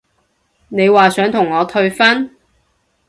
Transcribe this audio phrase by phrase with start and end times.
[0.69, 2.35] 你話想同我退婚？